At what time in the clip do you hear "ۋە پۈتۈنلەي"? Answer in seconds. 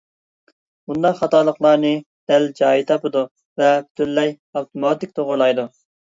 3.61-4.33